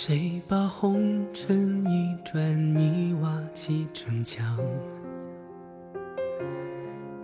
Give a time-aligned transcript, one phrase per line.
[0.00, 4.56] 谁把红尘一砖一瓦砌成墙？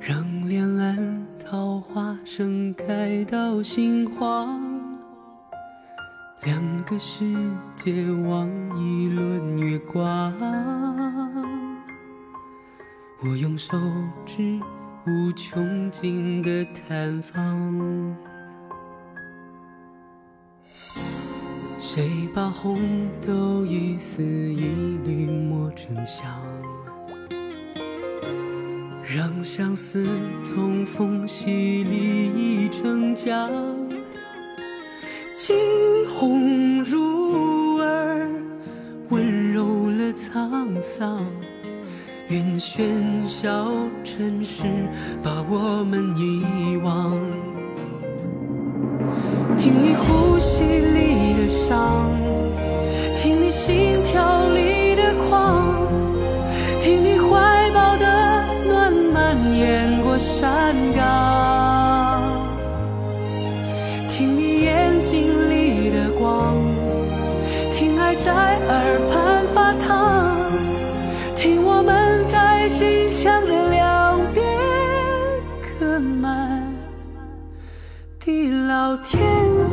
[0.00, 4.60] 让两岸桃花盛开到心慌。
[6.42, 7.24] 两个世
[7.76, 10.34] 界望一轮月光。
[13.22, 13.78] 我用手
[14.26, 14.58] 指
[15.06, 18.16] 无穷尽的探访。
[21.94, 24.64] 谁把红豆一丝一
[25.04, 26.28] 缕磨成香，
[29.04, 30.04] 让相思
[30.42, 33.48] 从缝隙里溢成江。
[35.36, 35.56] 惊
[36.18, 38.28] 鸿入耳，
[39.10, 41.24] 温柔了沧桑。
[42.28, 44.64] 愿喧嚣尘世
[45.22, 47.53] 把我们遗忘。
[49.64, 52.12] 听你呼吸里的伤，
[53.16, 55.88] 听你心跳里的狂，
[56.82, 62.22] 听你怀抱的暖蔓延过山岗，
[64.06, 66.62] 听你眼睛里的光，
[67.72, 70.36] 听爱在耳畔发烫，
[71.34, 73.40] 听我们在心墙
[78.74, 79.63] 老天。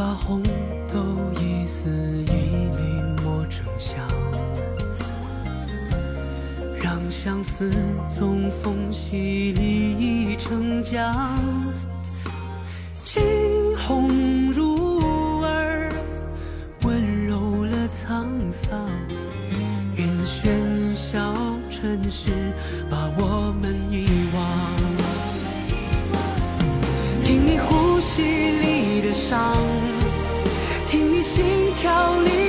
[0.00, 0.42] 把红
[0.88, 0.98] 豆
[1.38, 2.32] 一丝一
[2.74, 4.00] 缕磨成香
[6.82, 7.70] 让相思
[8.08, 11.14] 从缝隙里溢成江
[13.04, 13.22] 惊
[13.76, 15.92] 鸿入耳
[16.82, 18.88] 温柔了沧桑
[19.98, 21.34] 愿喧嚣
[21.68, 22.30] 尘世
[22.90, 25.00] 把我们遗忘。
[27.22, 29.54] 听你呼吸里的伤
[31.40, 32.39] 心跳里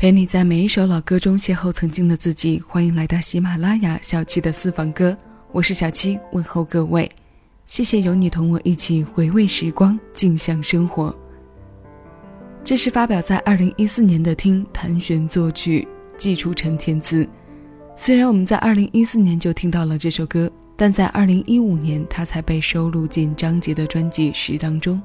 [0.00, 5.14] 陪你在每一首老歌中邂逅曾经的自己，欢迎来到喜马拉雅小七的私房歌，
[5.52, 7.06] 我是小七，问候各位，
[7.66, 11.14] 谢谢有你同我一起回味时光，静享生活。
[12.64, 15.86] 这是发表在二零一四年的《听谭旋作曲，
[16.16, 17.22] 季初成填词》。
[17.94, 24.98] 虽然我们在二零一四年就听到了这首歌，但在二零一五年，它才被收录进张杰的专辑《十》当中。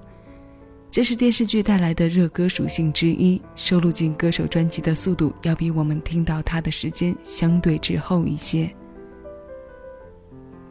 [0.95, 8.73] 这是电视剧带来的热歌属性之一，收录进歌手专辑的速度要比我们听到它的时间相对滞后一些。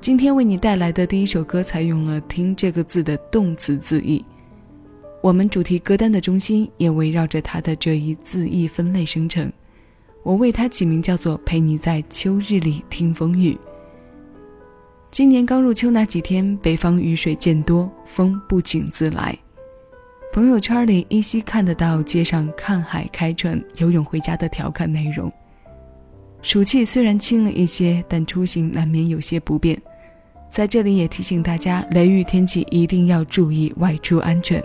[0.00, 4.25] 今天为你带来的第一首歌采用了“听”这个字的动词字义，
[5.21, 9.53] 我们主题歌单的中心也围绕着它的这一字义分类生成。
[10.23, 13.59] 我为它起名叫做“陪你在秋日里听风雨”。
[15.12, 19.38] 今年刚入秋那几天，北方雨水渐多，风不请自来。
[20.34, 25.32] 朋友圈里依稀看得到街上看海、开船、游泳回家的调侃内容。
[26.42, 29.81] 暑气虽然轻了一些，但出行难免有些不便。
[30.50, 34.60] 在这里也提醒大家，雷雨天气一定要注意外出安全。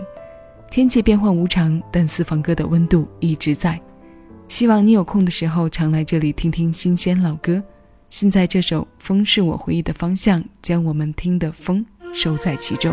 [0.72, 3.78] 天气变幻无常，但四方哥的温度一直在。
[4.48, 7.62] 希望你有空的时候常来这里听听新鲜老歌。
[8.08, 12.92] 现在这首《风是我回忆的方向》，将我们听的风收在其中。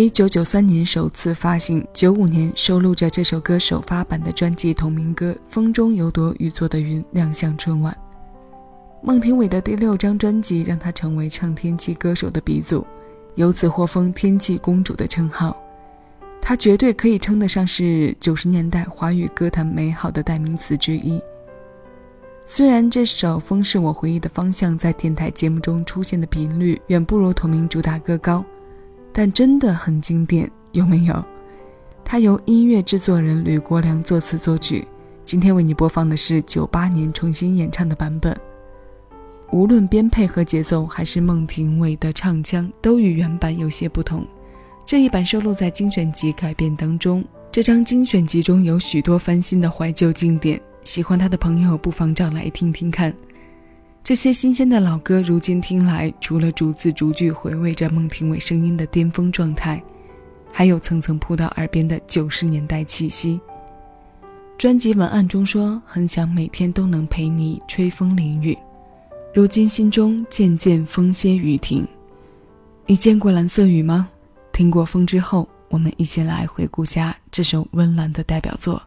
[0.00, 7.94] 一九九三年首次发行，九五年收录着这首歌首发版的专辑同名歌《风中有朵雨做的云》亮相春晚。
[9.02, 12.82] 孟庭苇的第六张专辑让她成为唱天气歌手的鼻祖，
[13.34, 15.54] 由此获封“天气公主”的称号。
[16.40, 21.20] 她绝对可以称得上是九十年代华语歌坛美好的代名词之一。
[22.46, 28.42] 虽然这首《风是我回忆的方向》在电台节目中出现的频率远不如同名主打歌高，
[29.12, 31.24] 但真的很经典，有没有？
[32.04, 34.86] 它由音乐制作人吕国良作词作曲。
[35.24, 38.36] 今天为你播放的是九八年重新演唱的版本。
[39.52, 44.26] 无论编配和节奏，还是孟庭苇的唱腔，都与原版有些不同。
[44.84, 47.24] 这一版收录在精选集改编当中。
[47.52, 53.14] 这张精选集中有许多翻新的怀旧经典，喜欢他的朋友不妨找来听听看。
[54.10, 59.80] 这些新鲜的老歌，如今听来，除了逐字逐句回味着孟庭苇声音的巅峰状态，
[60.52, 63.40] 还有层层扑到耳边的九十年代气息。
[64.58, 68.58] 专辑文案中说：“很想每天都能陪你吹风淋雨。”
[69.32, 71.86] 如今心中渐渐风歇雨停。
[72.86, 74.08] 你见过蓝色雨吗？
[74.52, 78.82] 听过风之后，我们一起来回顾下这首温岚的代表作。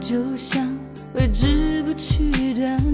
[0.00, 0.64] 就像
[1.12, 2.85] 挥之不去的。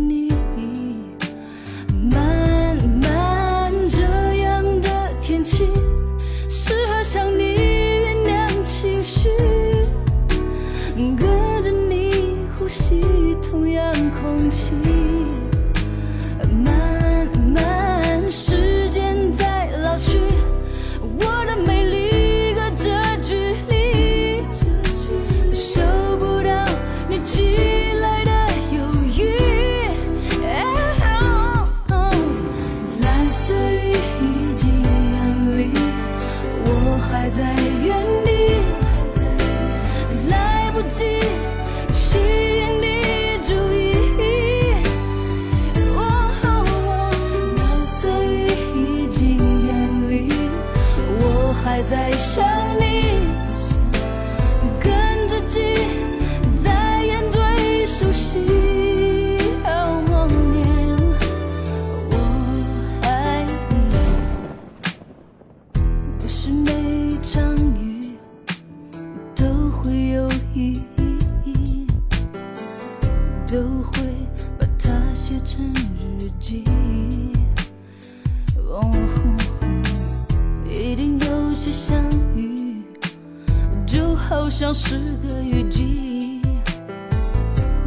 [84.29, 86.41] 好像是个雨季，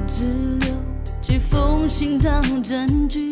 [0.08, 0.24] 只
[0.60, 0.75] 留
[1.22, 3.32] 几封信当证据。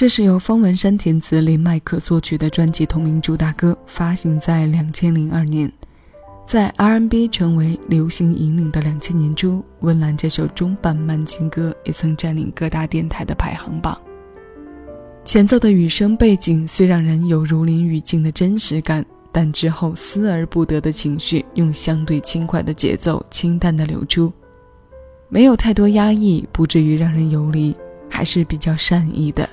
[0.00, 5.70] 这是由方文山填词、林迈可作曲的专辑同名主打歌，发行在两千零二年。
[6.46, 13.94] 在 R&B 成为流行引领的两千年初，《温岚》这首中版慢情歌也曾占领各大电台的排行榜。
[15.22, 24.32] 前奏的雨声背景虽让人有如临雨境的真实感，但之后思而不得的情绪用相对轻快的节奏清淡的流出，
[25.28, 27.76] 没有太多压抑，不至于让人游离，
[28.08, 29.46] 还是比较善意的。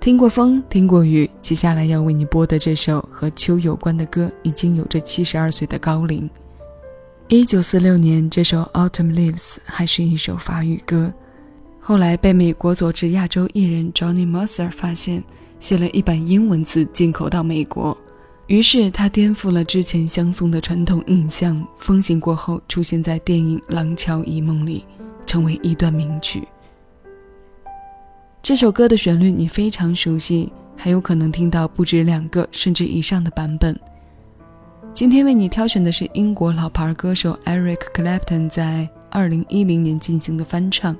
[0.00, 6.30] 听过风，听过雨，接下来要为你播的这首和秋有关的歌，已经有着七十二岁的高龄。
[7.26, 11.12] 一九四六年，这首《Autumn Leaves》还是一首法语歌，
[11.80, 15.22] 后来被美国佐治亚州艺人 Johnny Mercer 发现，
[15.58, 17.94] 写了一版英文字进口到美国，
[18.46, 24.84] 于是他颠覆了之前相送的传统印象，风行过后出现在电影《廊桥遗梦》里，
[25.26, 26.46] 成为一段名曲。
[28.40, 33.78] 这首歌的旋律你非常熟悉，还有可能听到不止两个甚至以上的版本。
[34.94, 40.96] 今天为你挑选的是英国老牌歌手 Eric Clapton 在2010年进行的翻唱。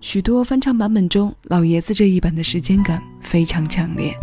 [0.00, 4.16] 许多翻唱版本中，老爷子这一版的时间感非常强烈。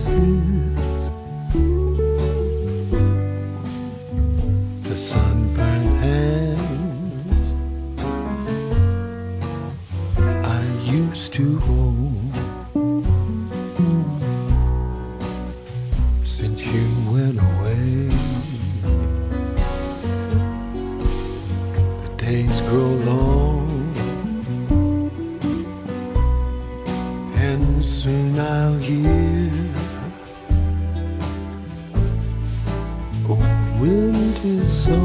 [0.00, 0.91] 死。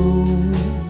[0.07, 0.86] 路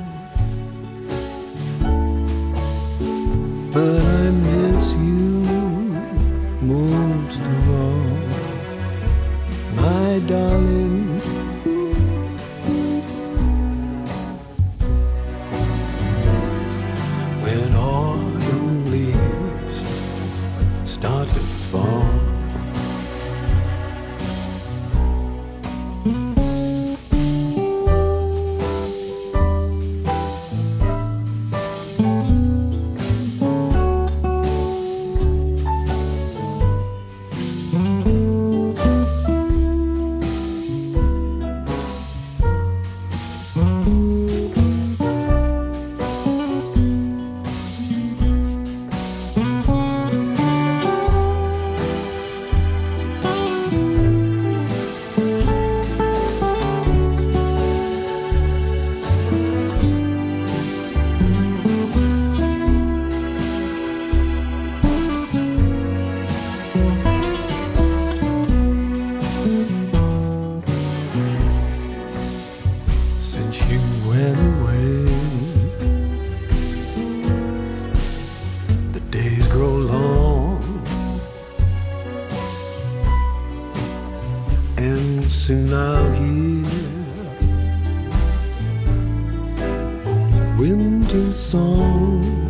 [90.58, 92.47] winter song.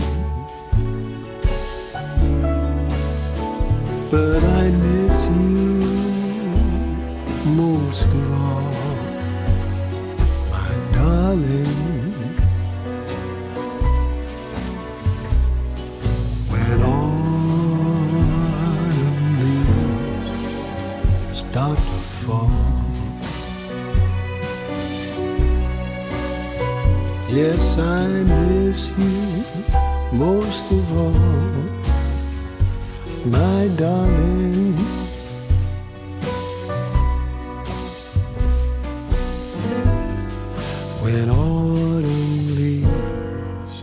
[41.17, 43.75] When autumn leaves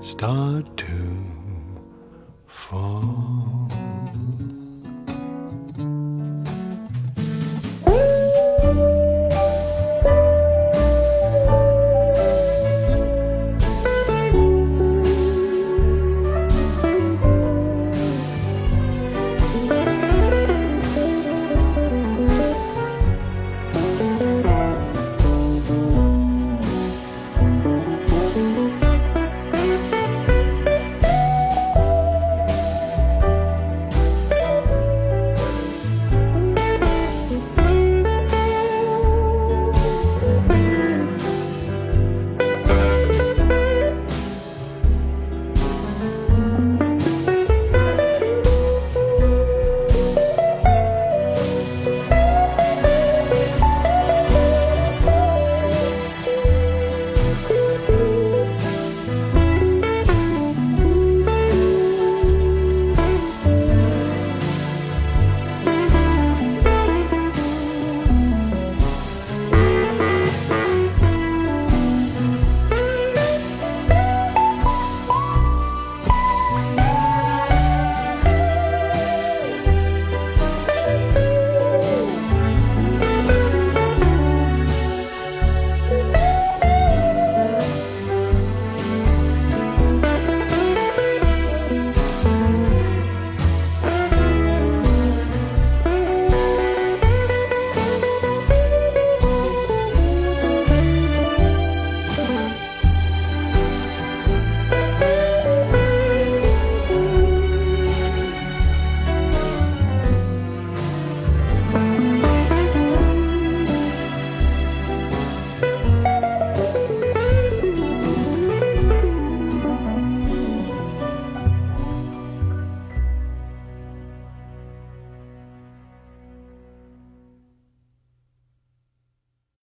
[0.00, 0.91] start to.